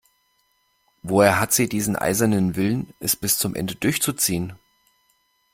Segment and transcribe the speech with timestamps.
[1.03, 4.53] Woher hat sie diesen eisernen Willen, es bis zum Ende durchzuziehen?